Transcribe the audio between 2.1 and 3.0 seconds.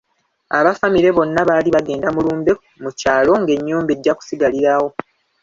mu lumbe mu